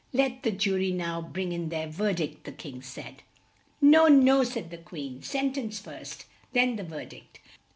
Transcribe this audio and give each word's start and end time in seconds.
"Let 0.13 0.41
the 0.41 0.49
ju 0.51 0.77
ry 0.79 0.89
now 0.89 1.21
bring 1.21 1.51
in 1.51 1.69
their 1.69 1.85
verdict," 1.85 2.45
the 2.45 2.51
King 2.51 2.81
said. 2.81 3.21
"No! 3.79 4.07
no!" 4.07 4.43
said 4.43 4.71
the 4.71 4.79
Queen. 4.79 5.21
"Sen 5.21 5.53
tence 5.53 5.79
first 5.79 6.25
then 6.53 6.75
the 6.75 6.83
ver 6.83 7.05
dict." 7.05 7.39